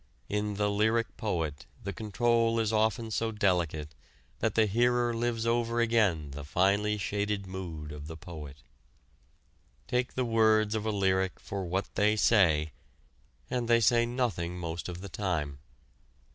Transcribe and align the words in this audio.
In 0.29 0.55
the 0.55 0.71
lyric 0.71 1.15
poet 1.15 1.67
the 1.83 1.93
control 1.93 2.59
is 2.59 2.73
often 2.73 3.11
so 3.11 3.31
delicate 3.31 3.93
that 4.39 4.55
the 4.55 4.65
hearer 4.65 5.13
lives 5.13 5.45
over 5.45 5.79
again 5.79 6.31
the 6.31 6.43
finely 6.43 6.97
shaded 6.97 7.45
mood 7.45 7.91
of 7.91 8.07
the 8.07 8.17
poet. 8.17 8.63
Take 9.87 10.15
the 10.15 10.25
words 10.25 10.73
of 10.73 10.87
a 10.87 10.91
lyric 10.91 11.39
for 11.39 11.65
what 11.65 11.93
they 11.93 12.15
say, 12.15 12.71
and 13.47 13.67
they 13.67 13.79
say 13.79 14.07
nothing 14.07 14.57
most 14.57 14.89
of 14.89 15.01
the 15.01 15.09
time. 15.09 15.59